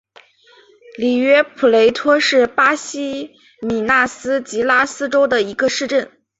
[0.97, 6.09] 里约普雷托是巴西米纳斯吉拉斯州的一个市镇。